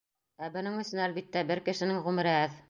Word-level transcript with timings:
Э 0.47 0.47
бының 0.55 0.77
өсөн, 0.83 1.01
әлбиттә, 1.09 1.45
бер 1.53 1.63
кешенең 1.69 2.01
ғүмере 2.09 2.35
әҙ. 2.41 2.59